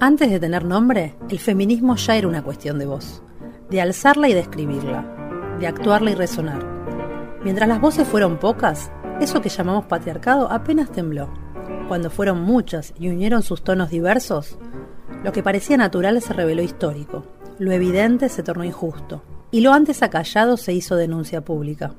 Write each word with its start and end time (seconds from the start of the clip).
Antes 0.00 0.28
de 0.28 0.40
tener 0.40 0.64
nombre, 0.64 1.14
el 1.28 1.38
feminismo 1.38 1.94
ya 1.96 2.16
era 2.16 2.26
una 2.26 2.42
cuestión 2.42 2.78
de 2.78 2.86
voz, 2.86 3.22
de 3.70 3.80
alzarla 3.80 4.28
y 4.28 4.34
describirla, 4.34 5.56
de 5.60 5.68
actuarla 5.68 6.10
y 6.10 6.14
resonar. 6.14 6.64
Mientras 7.44 7.68
las 7.68 7.80
voces 7.80 8.06
fueron 8.06 8.38
pocas, 8.38 8.90
eso 9.20 9.40
que 9.40 9.48
llamamos 9.48 9.86
patriarcado 9.86 10.50
apenas 10.50 10.90
tembló. 10.90 11.32
Cuando 11.86 12.10
fueron 12.10 12.40
muchas 12.42 12.92
y 12.98 13.08
unieron 13.08 13.42
sus 13.42 13.62
tonos 13.62 13.90
diversos, 13.90 14.58
lo 15.22 15.32
que 15.32 15.42
parecía 15.42 15.76
natural 15.76 16.20
se 16.20 16.32
reveló 16.32 16.62
histórico, 16.62 17.24
lo 17.58 17.70
evidente 17.70 18.28
se 18.28 18.42
tornó 18.42 18.64
injusto, 18.64 19.22
y 19.52 19.60
lo 19.60 19.72
antes 19.72 20.02
acallado 20.02 20.56
se 20.56 20.72
hizo 20.72 20.96
denuncia 20.96 21.44
pública. 21.44 21.94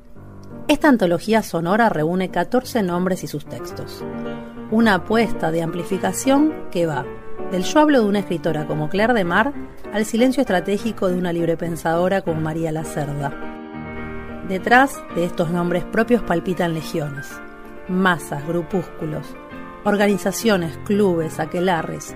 Esta 0.68 0.90
antología 0.90 1.44
sonora 1.44 1.90
reúne 1.90 2.30
14 2.30 2.84
nombres 2.84 3.24
y 3.24 3.28
sus 3.28 3.46
textos. 3.46 4.04
Una 4.70 4.96
apuesta 4.96 5.52
de 5.52 5.62
amplificación 5.62 6.54
que 6.72 6.88
va 6.88 7.06
del 7.52 7.64
yo 7.64 7.80
hablo 7.80 8.02
de 8.02 8.08
una 8.08 8.20
escritora 8.20 8.66
como 8.66 8.90
Claire 8.90 9.14
de 9.14 9.24
Mar 9.24 9.54
al 9.94 10.06
silencio 10.06 10.42
estratégico 10.42 11.08
de 11.08 11.18
una 11.18 11.32
librepensadora 11.32 12.22
como 12.22 12.42
María 12.42 12.72
Lacerda. 12.72 13.34
Detrás 14.48 15.02
de 15.16 15.26
estos 15.26 15.50
nombres 15.50 15.84
propios 15.84 16.22
palpitan 16.22 16.74
legiones, 16.74 17.30
masas, 17.88 18.46
grupúsculos, 18.48 19.26
organizaciones, 19.84 20.78
clubes, 20.86 21.40
aquelarres, 21.40 22.16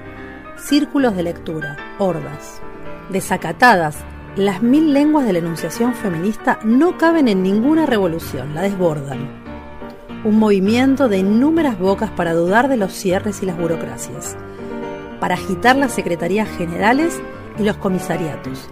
círculos 0.58 1.16
de 1.16 1.24
lectura, 1.24 1.78
hordas. 1.98 2.62
Desacatadas, 3.10 3.98
las 4.36 4.62
mil 4.62 4.94
lenguas 4.94 5.26
de 5.26 5.34
la 5.34 5.40
enunciación 5.40 5.94
feminista 5.94 6.60
no 6.64 6.98
caben 6.98 7.28
en 7.28 7.42
ninguna 7.42 7.86
revolución, 7.86 8.54
la 8.54 8.62
desbordan. 8.62 9.28
Un 10.24 10.38
movimiento 10.38 11.08
de 11.08 11.20
innúmeras 11.20 11.80
bocas 11.80 12.12
para 12.12 12.34
dudar 12.34 12.68
de 12.68 12.78
los 12.78 12.94
cierres 12.94 13.42
y 13.42 13.46
las 13.46 13.58
burocracias, 13.58 14.36
para 15.20 15.36
agitar 15.36 15.76
las 15.76 15.94
secretarías 15.94 16.50
generales 16.50 17.22
y 17.58 17.64
los 17.64 17.78
comisariatos, 17.78 18.70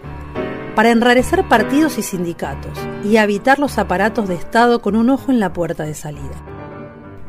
para 0.75 0.91
enrarecer 0.91 1.47
partidos 1.47 1.97
y 1.97 2.03
sindicatos 2.03 2.77
y 3.03 3.17
habitar 3.17 3.59
los 3.59 3.77
aparatos 3.77 4.27
de 4.27 4.35
Estado 4.35 4.81
con 4.81 4.95
un 4.95 5.09
ojo 5.09 5.31
en 5.31 5.39
la 5.39 5.53
puerta 5.53 5.83
de 5.83 5.93
salida. 5.93 6.43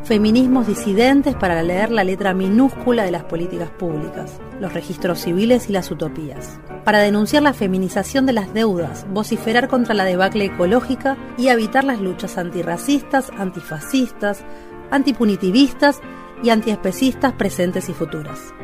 Feminismos 0.05 0.67
disidentes 0.67 1.35
para 1.35 1.63
leer 1.63 1.91
la 1.91 2.05
letra 2.05 2.33
minúscula 2.33 3.05
de 3.05 3.11
las 3.11 3.25
políticas 3.25 3.69
públicas, 3.69 4.41
los 4.61 4.73
registros 4.73 5.21
civiles 5.21 5.69
y 5.69 5.73
las 5.73 5.91
utopías. 5.91 6.61
Para 6.85 7.01
denunciar 7.01 7.43
la 7.43 7.53
feminización 7.53 8.25
de 8.25 8.33
las 8.33 8.55
deudas, 8.55 9.07
vociferar 9.11 9.69
contra 9.69 9.95
la 9.95 10.05
debacle 10.05 10.47
ecológica 10.47 11.19
y 11.37 11.49
evitar 11.49 11.85
las 11.85 12.01
luchas 12.01 12.39
antirracistas, 12.39 13.31
antifascistas, 13.37 14.45
antipunitivistas 14.91 16.01
y 16.43 16.51
antiespecistas 16.51 17.33
presentes 17.35 17.89
y 17.91 17.93
futuras. 17.93 18.55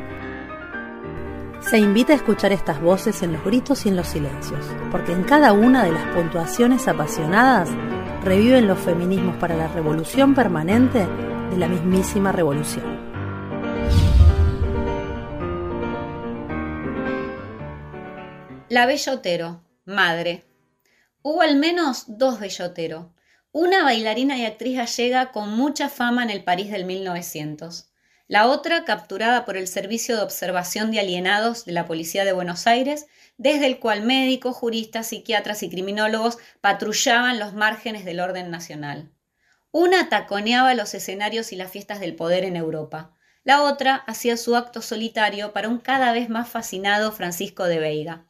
Se 1.69 1.79
invita 1.79 2.13
a 2.13 2.17
escuchar 2.17 2.51
estas 2.51 2.79
voces 2.79 3.23
en 3.23 3.33
los 3.33 3.43
gritos 3.43 3.87
y 3.87 3.89
en 3.89 3.95
los 3.95 4.07
silencios, 4.07 4.63
porque 4.91 5.13
en 5.13 5.23
cada 5.23 5.51
una 5.51 5.83
de 5.83 5.91
las 5.91 6.15
puntuaciones 6.15 6.87
apasionadas 6.87 7.69
reviven 8.23 8.67
los 8.67 8.77
feminismos 8.77 9.35
para 9.37 9.55
la 9.55 9.67
revolución 9.67 10.35
permanente 10.35 11.07
de 11.49 11.57
la 11.57 11.67
mismísima 11.67 12.31
revolución. 12.31 12.85
La 18.69 18.85
Bellotero, 18.85 19.63
madre. 19.85 20.43
Hubo 21.23 21.41
al 21.41 21.55
menos 21.55 22.05
dos 22.07 22.39
Bellotero, 22.39 23.15
una 23.51 23.83
bailarina 23.83 24.37
y 24.37 24.45
actriz 24.45 24.77
gallega 24.77 25.31
con 25.31 25.49
mucha 25.49 25.89
fama 25.89 26.21
en 26.21 26.29
el 26.29 26.43
París 26.43 26.69
del 26.69 26.85
1900 26.85 27.89
la 28.27 28.47
otra 28.47 28.85
capturada 28.85 29.45
por 29.45 29.55
el 29.55 29.67
Servicio 29.67 30.15
de 30.15 30.23
Observación 30.23 30.91
de 30.91 30.99
Alienados 30.99 31.65
de 31.65 31.73
la 31.73 31.85
Policía 31.85 32.25
de 32.25 32.33
Buenos 32.33 32.65
Aires, 32.65 33.05
desde 33.37 33.67
el 33.67 33.79
cual 33.79 34.03
médicos, 34.03 34.55
juristas, 34.55 35.07
psiquiatras 35.07 35.61
y 35.63 35.69
criminólogos 35.69 36.37
patrullaban 36.61 37.37
los 37.37 37.53
márgenes 37.53 38.03
del 38.05 38.19
orden 38.19 38.49
nacional. 38.49 39.11
Una 39.71 40.09
taconeaba 40.09 40.73
los 40.73 40.93
escenarios 40.93 41.51
y 41.51 41.55
las 41.55 41.71
fiestas 41.71 41.99
del 41.99 42.15
poder 42.15 42.45
en 42.45 42.55
Europa. 42.55 43.13
La 43.43 43.61
otra 43.61 43.95
hacía 43.95 44.37
su 44.37 44.55
acto 44.55 44.81
solitario 44.81 45.53
para 45.53 45.69
un 45.69 45.79
cada 45.79 46.11
vez 46.11 46.29
más 46.29 46.49
fascinado 46.49 47.11
Francisco 47.11 47.65
de 47.65 47.79
Veiga 47.79 48.25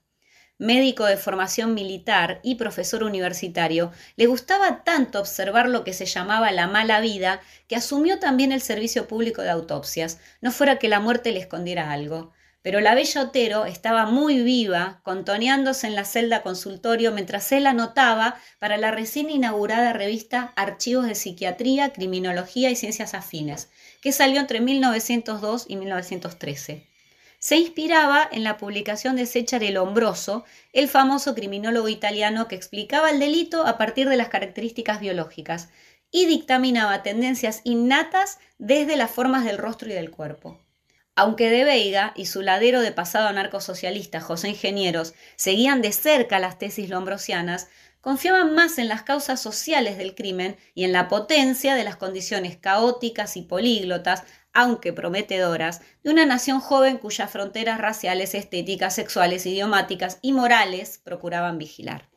médico 0.58 1.06
de 1.06 1.18
formación 1.18 1.74
militar 1.74 2.40
y 2.44 2.56
profesor 2.56 3.04
universitario, 3.04 3.92
le 4.16 4.28
gustaba 4.28 4.84
tanto 4.84 5.20
observar 5.20 5.68
lo 5.68 5.84
que 5.84 5.94
se 5.94 6.06
llamaba 6.06 6.52
la 6.52 6.68
mala 6.68 7.02
vida 7.02 7.42
que 7.68 7.76
asumió 7.76 8.20
también 8.20 8.52
el 8.52 8.62
servicio 8.62 9.08
público 9.08 9.42
de 9.42 9.50
autopsias, 9.50 10.20
no 10.42 10.52
fuera 10.52 10.80
que 10.80 10.88
la 10.88 11.00
muerte 11.00 11.32
le 11.32 11.40
escondiera 11.40 11.92
algo. 11.92 12.32
Pero 12.62 12.80
la 12.82 12.96
bella 12.96 13.22
Otero 13.22 13.66
estaba 13.66 14.08
muy 14.08 14.42
viva, 14.42 15.02
contoneándose 15.04 15.86
en 15.86 15.94
la 15.94 16.04
celda 16.04 16.42
consultorio 16.42 17.12
mientras 17.12 17.52
él 17.52 17.68
anotaba 17.68 18.38
para 18.58 18.78
la 18.78 18.90
recién 18.90 19.30
inaugurada 19.30 19.94
revista 19.94 20.52
Archivos 20.56 21.06
de 21.06 21.14
Psiquiatría, 21.14 21.94
Criminología 21.94 22.72
y 22.72 22.76
Ciencias 22.76 23.14
Afines, 23.14 23.70
que 24.02 24.12
salió 24.12 24.40
entre 24.40 24.62
1902 24.62 25.66
y 25.68 25.76
1913 25.76 26.95
se 27.40 27.58
inspiraba 27.58 28.28
en 28.32 28.44
la 28.44 28.58
publicación 28.58 29.16
de 29.16 29.26
Cecchare 29.26 29.72
Lombroso, 29.72 30.46
el 30.74 30.88
famoso 30.88 31.36
criminólogo 31.36 31.90
italiano 31.90 32.48
que 32.48 32.56
explicaba 32.56 33.10
el 33.10 33.20
delito 33.20 33.66
a 33.66 33.78
partir 33.78 34.10
de 34.10 34.18
las 34.18 34.30
características 34.30 35.00
biológicas 35.00 35.70
y 36.12 36.26
dictaminaba 36.26 37.04
tendencias 37.04 37.62
innatas 37.64 38.40
desde 38.58 38.96
las 38.96 39.12
formas 39.12 39.44
del 39.44 39.58
rostro 39.58 39.90
y 39.90 39.94
del 39.94 40.12
cuerpo. 40.12 40.60
Aunque 41.16 41.50
de 41.50 41.64
Veiga 41.64 42.12
y 42.16 42.26
su 42.26 42.42
ladero 42.42 42.82
de 42.82 42.92
pasado 42.92 43.28
anarcosocialista 43.28 44.20
José 44.20 44.50
Ingenieros 44.50 45.14
seguían 45.38 45.82
de 45.82 45.94
cerca 45.94 46.40
las 46.40 46.60
tesis 46.60 46.90
lombrosianas, 46.90 47.70
confiaban 48.02 48.54
más 48.54 48.78
en 48.78 48.88
las 48.88 49.04
causas 49.04 49.42
sociales 49.42 49.98
del 49.98 50.14
crimen 50.14 50.58
y 50.74 50.84
en 50.84 50.92
la 50.92 51.08
potencia 51.08 51.74
de 51.74 51.84
las 51.86 51.96
condiciones 51.96 52.58
caóticas 52.58 53.36
y 53.38 53.42
políglotas 53.42 54.24
aunque 54.56 54.94
prometedoras, 54.94 55.82
de 56.02 56.10
una 56.10 56.26
nación 56.26 56.62
joven 56.62 56.98
cuyas 56.98 57.30
fronteras 57.30 57.78
raciales, 57.78 58.34
estéticas, 58.34 58.96
sexuales, 58.96 59.46
idiomáticas 59.46 60.18
y 60.22 60.32
morales 60.32 61.00
procuraban 61.04 61.58
vigilar. 61.58 62.10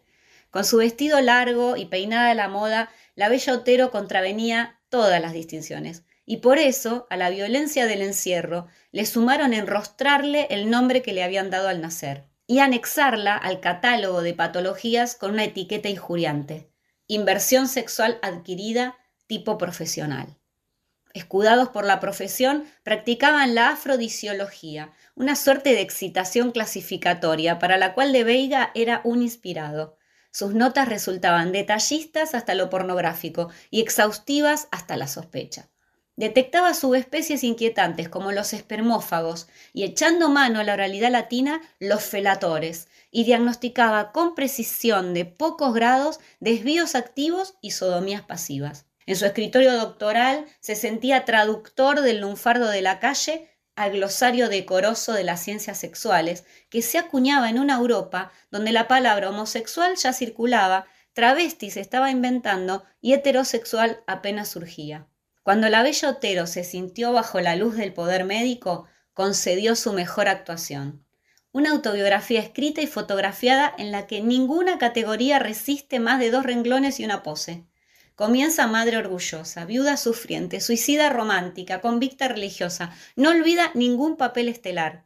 Con 0.50 0.64
su 0.64 0.78
vestido 0.78 1.20
largo 1.20 1.76
y 1.76 1.86
peinada 1.86 2.30
a 2.30 2.34
la 2.34 2.48
moda, 2.48 2.90
la 3.16 3.28
bella 3.28 3.52
Otero 3.52 3.90
contravenía 3.90 4.80
todas 4.88 5.20
las 5.20 5.32
distinciones, 5.32 6.04
y 6.24 6.38
por 6.38 6.58
eso 6.58 7.08
a 7.10 7.16
la 7.16 7.28
violencia 7.28 7.86
del 7.86 8.02
encierro 8.02 8.68
le 8.92 9.04
sumaron 9.04 9.52
enrostrarle 9.52 10.46
el 10.50 10.70
nombre 10.70 11.02
que 11.02 11.12
le 11.12 11.24
habían 11.24 11.50
dado 11.50 11.68
al 11.68 11.80
nacer 11.80 12.24
y 12.46 12.60
anexarla 12.60 13.36
al 13.36 13.60
catálogo 13.60 14.22
de 14.22 14.34
patologías 14.34 15.16
con 15.16 15.32
una 15.32 15.44
etiqueta 15.44 15.88
injuriante, 15.88 16.70
inversión 17.08 17.66
sexual 17.66 18.18
adquirida 18.22 18.96
tipo 19.26 19.58
profesional 19.58 20.37
escudados 21.18 21.68
por 21.68 21.84
la 21.84 22.00
profesión, 22.00 22.64
practicaban 22.82 23.54
la 23.54 23.70
afrodisiología, 23.70 24.92
una 25.14 25.36
suerte 25.36 25.70
de 25.70 25.82
excitación 25.82 26.52
clasificatoria 26.52 27.58
para 27.58 27.76
la 27.76 27.92
cual 27.92 28.12
de 28.12 28.24
Veiga 28.24 28.70
era 28.74 29.02
un 29.04 29.20
inspirado. 29.22 29.98
Sus 30.30 30.54
notas 30.54 30.88
resultaban 30.88 31.52
detallistas 31.52 32.34
hasta 32.34 32.54
lo 32.54 32.70
pornográfico 32.70 33.50
y 33.70 33.80
exhaustivas 33.80 34.68
hasta 34.70 34.96
la 34.96 35.08
sospecha. 35.08 35.68
Detectaba 36.18 36.74
subespecies 36.74 37.44
inquietantes 37.44 38.08
como 38.08 38.32
los 38.32 38.52
espermófagos 38.52 39.46
y 39.72 39.84
echando 39.84 40.28
mano 40.28 40.58
a 40.58 40.64
la 40.64 40.72
oralidad 40.72 41.12
latina 41.12 41.60
los 41.78 42.02
felatores 42.02 42.88
y 43.12 43.22
diagnosticaba 43.22 44.10
con 44.10 44.34
precisión 44.34 45.14
de 45.14 45.26
pocos 45.26 45.72
grados 45.74 46.18
desvíos 46.40 46.96
activos 46.96 47.54
y 47.60 47.70
sodomías 47.70 48.22
pasivas. 48.22 48.87
En 49.08 49.16
su 49.16 49.24
escritorio 49.24 49.72
doctoral 49.72 50.44
se 50.60 50.76
sentía 50.76 51.24
traductor 51.24 52.02
del 52.02 52.20
lunfardo 52.20 52.68
de 52.68 52.82
la 52.82 53.00
calle 53.00 53.48
al 53.74 53.92
glosario 53.92 54.50
decoroso 54.50 55.14
de 55.14 55.24
las 55.24 55.42
ciencias 55.42 55.78
sexuales, 55.78 56.44
que 56.68 56.82
se 56.82 56.98
acuñaba 56.98 57.48
en 57.48 57.58
una 57.58 57.76
Europa 57.76 58.32
donde 58.50 58.70
la 58.70 58.86
palabra 58.86 59.30
homosexual 59.30 59.96
ya 59.96 60.12
circulaba, 60.12 60.84
travesti 61.14 61.70
se 61.70 61.80
estaba 61.80 62.10
inventando 62.10 62.84
y 63.00 63.14
heterosexual 63.14 64.02
apenas 64.06 64.50
surgía. 64.50 65.06
Cuando 65.42 65.70
la 65.70 65.82
bella 65.82 66.10
Otero 66.10 66.46
se 66.46 66.62
sintió 66.62 67.10
bajo 67.14 67.40
la 67.40 67.56
luz 67.56 67.76
del 67.76 67.94
poder 67.94 68.26
médico, 68.26 68.88
concedió 69.14 69.74
su 69.74 69.94
mejor 69.94 70.28
actuación. 70.28 71.02
Una 71.50 71.70
autobiografía 71.70 72.40
escrita 72.40 72.82
y 72.82 72.86
fotografiada 72.86 73.74
en 73.78 73.90
la 73.90 74.06
que 74.06 74.20
ninguna 74.20 74.76
categoría 74.76 75.38
resiste 75.38 75.98
más 75.98 76.20
de 76.20 76.30
dos 76.30 76.44
renglones 76.44 77.00
y 77.00 77.06
una 77.06 77.22
pose. 77.22 77.64
Comienza 78.18 78.66
madre 78.66 78.96
orgullosa, 78.96 79.64
viuda 79.64 79.96
sufriente, 79.96 80.60
suicida 80.60 81.08
romántica, 81.08 81.80
convicta 81.80 82.26
religiosa. 82.26 82.90
No 83.14 83.30
olvida 83.30 83.70
ningún 83.74 84.16
papel 84.16 84.48
estelar. 84.48 85.04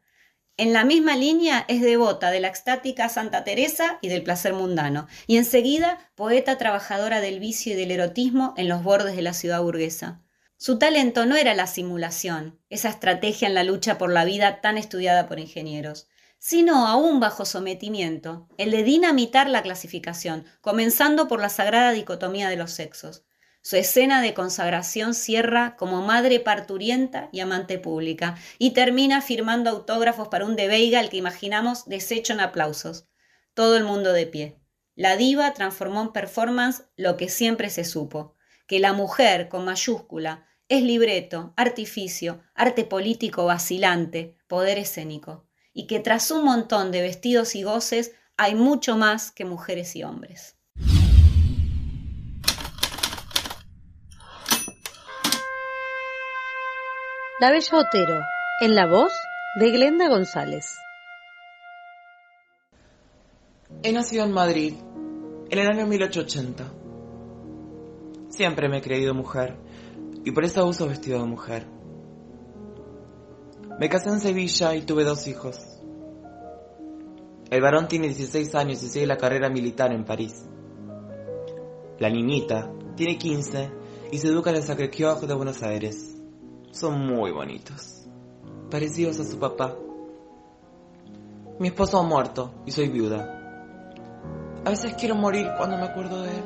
En 0.57 0.73
la 0.73 0.87
misma 0.87 1.15
línea 1.15 1.67
es 1.69 1.83
devota 1.83 2.31
de 2.31 2.41
la 2.41 2.49
extática 2.49 3.11
Santa 3.11 3.45
Teresa 3.45 3.99
y 4.01 4.09
del 4.09 4.23
placer 4.23 4.55
mundano, 4.55 5.09
y 5.27 5.37
enseguida 5.37 6.11
poeta 6.15 6.57
trabajadora 6.57 7.21
del 7.21 7.39
vicio 7.39 7.75
y 7.75 7.77
del 7.77 7.91
erotismo 7.91 8.55
en 8.57 8.71
los 8.71 8.83
bordes 8.83 9.15
de 9.15 9.21
la 9.21 9.35
ciudad 9.35 9.61
burguesa. 9.61 10.23
Su 10.57 10.79
talento 10.79 11.27
no 11.27 11.37
era 11.37 11.55
la 11.55 11.67
simulación, 11.67 12.61
esa 12.71 12.89
estrategia 12.89 13.47
en 13.47 13.53
la 13.53 13.63
lucha 13.63 13.99
por 13.99 14.11
la 14.11 14.25
vida 14.25 14.63
tan 14.63 14.79
estudiada 14.79 15.29
por 15.29 15.39
ingenieros, 15.39 16.09
sino 16.45 16.89
aún 16.89 17.21
bajo 17.21 17.45
sometimiento, 17.45 18.49
el 18.59 18.73
de 18.73 18.83
dinamitar 18.83 19.49
la 19.49 19.63
clasificación, 19.63 20.45
comenzando 20.61 21.29
por 21.29 21.41
la 21.41 21.49
sagrada 21.49 21.93
dicotomía 21.93 22.49
de 22.49 22.57
los 22.57 22.73
sexos. 22.73 23.25
Su 23.61 23.77
escena 23.77 24.21
de 24.21 24.35
consagración 24.35 25.15
cierra 25.15 25.77
como 25.77 26.03
madre 26.03 26.41
parturienta 26.41 27.29
y 27.31 27.39
amante 27.39 27.79
pública, 27.79 28.37
y 28.59 28.73
termina 28.73 29.23
firmando 29.23 29.71
autógrafos 29.71 30.27
para 30.27 30.45
un 30.45 30.57
de 30.57 30.67
Veiga 30.67 30.99
al 30.99 31.11
que 31.11 31.19
imaginamos 31.19 31.85
deshecho 31.85 32.33
en 32.33 32.41
aplausos. 32.41 33.07
Todo 33.55 33.77
el 33.77 33.85
mundo 33.85 34.13
de 34.13 34.27
pie. 34.27 34.59
La 34.97 35.17
diva 35.17 35.55
transformó 35.55 36.03
en 36.03 36.13
performance 36.13 36.83
lo 36.97 37.17
que 37.17 37.29
siempre 37.29 37.71
se 37.71 37.85
supo, 37.85 38.35
que 38.67 38.81
la 38.81 38.93
mujer 38.93 39.49
con 39.49 39.65
mayúscula 39.65 40.49
es 40.67 40.83
libreto, 40.83 41.55
artificio, 41.57 42.43
arte 42.53 42.85
político 42.85 43.45
vacilante, 43.45 44.37
poder 44.49 44.79
escénico, 44.79 45.47
y 45.73 45.87
que 45.87 46.01
tras 46.01 46.31
un 46.31 46.45
montón 46.45 46.91
de 46.91 47.03
vestidos 47.03 47.55
y 47.55 47.63
goces 47.63 48.13
hay 48.37 48.55
mucho 48.55 48.97
más 48.97 49.31
que 49.31 49.45
mujeres 49.45 49.95
y 49.97 50.03
hombres. 50.03 50.57
La 57.41 57.51
Bella 57.51 57.79
Otero, 57.79 58.21
en 58.61 58.75
la 58.77 58.87
voz 58.87 59.13
de 59.59 59.71
Glenda 59.73 60.09
González. 60.09 60.77
He 63.83 63.93
nacido 63.93 64.25
en 64.25 64.33
Madrid, 64.33 64.75
en 65.51 65.59
el 65.59 65.67
año 65.67 65.87
1880. 65.87 66.73
Siempre 68.29 68.69
me 68.69 68.79
he 68.79 68.81
creído 68.81 69.13
mujer 69.13 69.57
y 70.25 70.31
por 70.31 70.45
eso 70.45 70.65
uso 70.67 70.87
vestido 70.87 71.19
de 71.19 71.27
mujer. 71.27 71.67
Me 73.79 73.89
casé 73.89 74.11
en 74.11 74.21
Sevilla 74.21 74.75
y 74.75 74.83
tuve 74.83 75.05
dos 75.05 75.27
hijos. 75.27 75.59
El 77.51 77.61
varón 77.61 77.89
tiene 77.89 78.07
16 78.07 78.55
años 78.55 78.83
y 78.83 78.89
sigue 78.89 79.07
la 79.07 79.17
carrera 79.17 79.49
militar 79.49 79.93
en 79.93 80.05
París. 80.05 80.49
La 81.99 82.09
niñita 82.09 82.71
tiene 82.97 83.19
15 83.19 83.71
y 84.11 84.19
se 84.19 84.29
educa 84.29 84.51
en 84.51 84.57
el 84.57 84.63
Sacré-Cœur 84.63 85.21
de 85.27 85.35
Buenos 85.35 85.63
Aires. 85.63 86.17
Son 86.71 86.99
muy 86.99 87.31
bonitos, 87.31 88.07
parecidos 88.71 89.21
a 89.21 89.25
su 89.25 89.39
papá. 89.39 89.77
Mi 91.59 91.69
esposo 91.69 91.99
ha 91.99 92.03
muerto 92.03 92.55
y 92.67 92.71
soy 92.71 92.89
viuda. 92.89 93.39
A 94.65 94.71
veces 94.71 94.95
quiero 94.95 95.15
morir 95.15 95.49
cuando 95.57 95.77
me 95.77 95.85
acuerdo 95.85 96.23
de 96.23 96.31
él. 96.31 96.45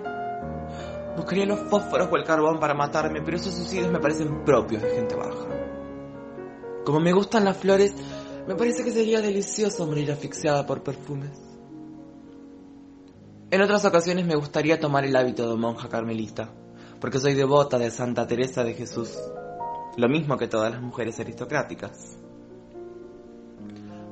Buscaría 1.17 1.47
los 1.47 1.61
fósforos 1.71 2.09
o 2.11 2.17
el 2.17 2.25
carbón 2.25 2.59
para 2.59 2.75
matarme, 2.75 3.23
pero 3.23 3.37
esos 3.37 3.55
suicidios 3.55 3.91
me 3.91 4.01
parecen 4.01 4.45
propios 4.45 4.83
de 4.83 4.91
gente 4.91 5.15
baja. 5.15 5.47
Como 6.87 7.01
me 7.01 7.13
gustan 7.13 7.45
las 7.45 7.57
flores, 7.57 7.93
me 8.47 8.55
parece 8.55 8.85
que 8.85 8.93
sería 8.93 9.21
delicioso 9.21 9.89
morir 9.89 10.13
asfixiada 10.13 10.65
por 10.65 10.85
perfumes. 10.85 11.37
En 13.51 13.61
otras 13.61 13.85
ocasiones 13.85 14.25
me 14.25 14.37
gustaría 14.37 14.79
tomar 14.79 15.05
el 15.05 15.17
hábito 15.17 15.51
de 15.51 15.57
monja 15.57 15.89
carmelita, 15.89 16.49
porque 17.01 17.19
soy 17.19 17.35
devota 17.35 17.77
de 17.77 17.91
Santa 17.91 18.29
Teresa 18.29 18.63
de 18.63 18.75
Jesús, 18.75 19.19
lo 19.97 20.09
mismo 20.09 20.39
que 20.39 20.47
todas 20.47 20.71
las 20.71 20.81
mujeres 20.81 21.19
aristocráticas. 21.19 22.19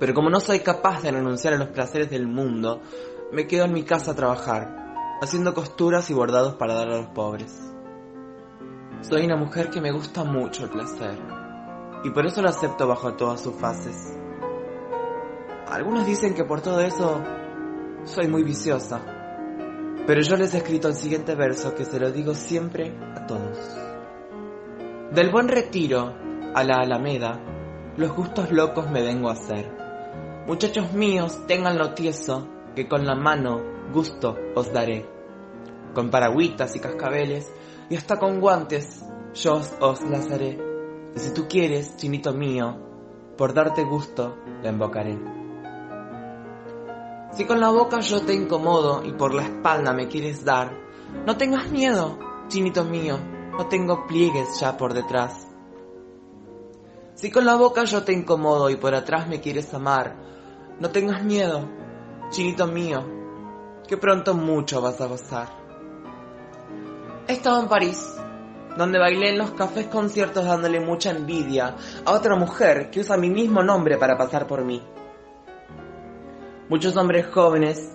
Pero 0.01 0.13
como 0.13 0.29
no 0.29 0.41
soy 0.41 0.59
capaz 0.59 1.01
de 1.03 1.13
renunciar 1.13 1.55
a 1.55 1.59
los 1.59 1.69
placeres 1.69 2.11
del 2.11 2.27
mundo, 2.27 2.81
me 3.31 3.47
quedo 3.47 3.67
en 3.67 3.73
mi 3.73 3.85
casa 3.85 4.11
a 4.11 4.17
trabajar, 4.17 5.21
haciendo 5.23 5.55
costuras 5.55 6.11
y 6.11 6.13
bordados 6.13 6.57
para 6.57 6.75
dar 6.75 6.89
a 6.89 6.97
los 6.97 7.07
pobres. 7.11 7.57
Soy 9.03 9.27
una 9.27 9.37
mujer 9.37 9.71
que 9.71 9.81
me 9.81 9.93
gusta 9.93 10.25
mucho 10.25 10.65
el 10.65 10.71
placer, 10.71 11.34
y 12.05 12.11
por 12.11 12.27
eso 12.27 12.43
lo 12.43 12.51
acepto 12.51 12.87
bajo 12.87 13.15
todas 13.15 13.41
sus 13.41 13.55
fases. 13.55 14.15
Algunos 15.67 16.07
dicen 16.07 16.35
que 16.35 16.45
por 16.45 16.61
todo 16.61 16.81
eso 16.81 17.23
soy 18.05 18.29
muy 18.29 18.45
viciosa, 18.45 19.01
pero 20.07 20.21
yo 20.21 20.37
les 20.37 20.53
he 20.55 20.59
escrito 20.59 20.89
el 20.89 20.95
siguiente 20.95 21.35
verso 21.35 21.75
que 21.75 21.87
se 21.87 21.99
lo 21.99 22.13
digo 22.13 22.35
siempre 22.35 22.95
a 23.17 23.27
todos. 23.27 23.59
Del 25.13 25.31
buen 25.31 25.49
retiro 25.49 26.15
a 26.55 26.63
la 26.63 26.77
alameda, 26.77 27.41
los 27.97 28.13
gustos 28.13 28.53
locos 28.53 28.91
me 28.91 29.03
vengo 29.03 29.31
a 29.31 29.33
hacer. 29.33 29.73
Muchachos 30.47 30.93
míos, 30.93 31.47
tenganlo 31.47 31.95
tieso, 31.95 32.47
que 32.77 32.87
con 32.87 33.07
la 33.07 33.15
mano 33.15 33.63
gusto 33.93 34.37
os 34.55 34.73
daré. 34.73 35.09
Con 35.95 36.11
paragüitas 36.11 36.77
y 36.77 36.81
cascabeles, 36.81 37.51
y 37.89 37.97
hasta 37.97 38.19
con 38.19 38.41
guantes, 38.41 39.03
yo 39.35 39.55
os 39.81 40.03
las 40.03 40.31
haré. 40.31 40.74
Y 41.15 41.21
si 41.21 41.33
tú 41.33 41.47
quieres, 41.49 41.97
chinito 41.97 42.33
mío, 42.33 42.77
por 43.37 43.55
darte 43.55 43.85
gusto, 43.85 44.37
la 44.63 44.71
invocaré. 44.71 45.19
Si 47.33 47.45
con 47.45 47.61
la 47.61 47.71
boca 47.71 48.01
yo 48.01 48.23
te 48.23 48.35
incomodo 48.35 49.05
y 49.05 49.13
por 49.13 49.35
la 49.35 49.43
espalda 49.43 49.93
me 49.93 50.09
quieres 50.09 50.45
dar, 50.45 50.73
no 51.27 51.37
tengas 51.37 51.71
miedo, 51.71 52.19
chinito 52.49 52.85
mío, 52.85 53.19
no 53.51 53.67
tengo 53.67 54.07
pliegues 54.07 54.61
ya 54.61 54.77
por 54.77 54.95
detrás. 54.95 55.49
Si 57.15 57.31
con 57.31 57.45
la 57.45 57.57
boca 57.57 57.85
yo 57.85 58.03
te 58.03 58.13
incomodo 58.13 58.71
y 58.71 58.77
por 58.77 58.95
atrás 58.95 59.29
me 59.29 59.41
quieres 59.41 59.73
amar, 59.75 60.17
no 60.81 60.91
tengas 60.91 61.25
miedo, 61.25 61.69
chinito 62.31 62.67
mío, 62.67 63.05
que 63.87 63.97
pronto 63.97 64.35
mucho 64.35 64.81
vas 64.81 65.01
a 65.01 65.07
gozar. 65.07 65.49
He 67.29 67.33
estado 67.33 67.63
en 67.63 67.69
París, 67.69 68.17
donde 68.77 68.99
bailé 68.99 69.31
en 69.31 69.39
los 69.39 69.53
cafés 69.53 69.87
conciertos 69.87 70.45
dándole 70.45 70.81
mucha 70.81 71.11
envidia 71.11 71.77
a 72.05 72.13
otra 72.13 72.37
mujer 72.37 72.91
que 72.91 73.01
usa 73.01 73.17
mi 73.17 73.31
mismo 73.31 73.63
nombre 73.63 73.97
para 73.99 74.17
pasar 74.17 74.47
por 74.47 74.65
mí. 74.65 74.83
Muchos 76.69 76.97
hombres 76.97 77.27
jóvenes 77.27 77.93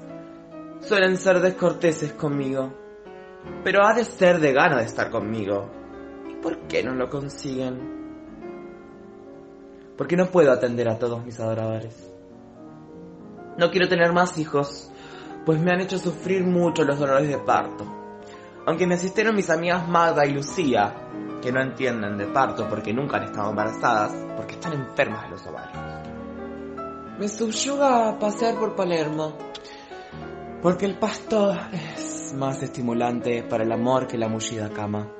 suelen 0.79 1.17
ser 1.17 1.41
descorteses 1.41 2.13
conmigo, 2.13 2.73
pero 3.63 3.85
ha 3.85 3.93
de 3.93 4.05
ser 4.05 4.39
de 4.39 4.53
gana 4.53 4.77
de 4.77 4.85
estar 4.85 5.09
conmigo. 5.09 5.69
¿Y 6.29 6.35
por 6.35 6.59
qué 6.67 6.83
no 6.83 6.93
lo 6.93 7.09
consiguen? 7.09 7.97
Porque 9.97 10.15
no 10.15 10.27
puedo 10.27 10.51
atender 10.51 10.87
a 10.87 10.97
todos 10.97 11.25
mis 11.25 11.39
adoradores. 11.39 12.09
No 13.57 13.69
quiero 13.71 13.89
tener 13.89 14.13
más 14.13 14.37
hijos, 14.37 14.89
pues 15.45 15.59
me 15.59 15.71
han 15.71 15.81
hecho 15.81 15.97
sufrir 15.97 16.45
mucho 16.45 16.85
los 16.85 16.99
dolores 16.99 17.27
de 17.27 17.39
parto. 17.39 17.98
Aunque 18.69 18.85
me 18.85 18.93
asistieron 18.93 19.35
mis 19.35 19.49
amigas 19.49 19.87
Magda 19.87 20.27
y 20.27 20.31
Lucía, 20.31 20.93
que 21.41 21.51
no 21.51 21.59
entienden 21.59 22.19
de 22.19 22.27
parto 22.27 22.69
porque 22.69 22.93
nunca 22.93 23.17
han 23.17 23.23
estado 23.23 23.49
embarazadas, 23.49 24.13
porque 24.37 24.53
están 24.53 24.73
enfermas 24.73 25.23
de 25.23 25.29
los 25.31 25.47
ovarios. 25.47 27.17
Me 27.17 27.27
subyuga 27.27 28.09
a 28.09 28.19
pasear 28.19 28.59
por 28.59 28.75
Palermo, 28.75 29.35
porque 30.61 30.85
el 30.85 30.99
pasto 30.99 31.51
es 31.73 32.31
más 32.37 32.61
estimulante 32.61 33.41
para 33.41 33.63
el 33.63 33.71
amor 33.71 34.05
que 34.05 34.19
la 34.19 34.27
mullida 34.27 34.69
cama. 34.69 35.11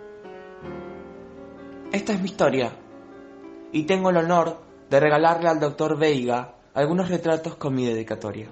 Esta 1.92 2.14
es 2.14 2.22
mi 2.22 2.28
historia, 2.28 2.72
y 3.72 3.82
tengo 3.86 4.12
el 4.12 4.18
honor 4.18 4.62
de 4.92 5.00
regalarle 5.00 5.50
al 5.50 5.60
doctor 5.60 5.98
Veiga 5.98 6.54
algunos 6.76 7.10
retratos 7.10 7.56
con 7.56 7.74
mi 7.74 7.88
dedicatoria. 7.88 8.52